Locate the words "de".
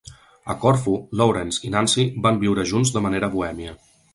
2.97-3.07